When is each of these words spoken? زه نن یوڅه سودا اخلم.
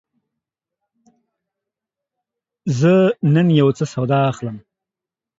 زه 2.79 2.93
نن 3.33 3.47
یوڅه 3.59 3.85
سودا 3.93 4.19
اخلم. 4.31 4.57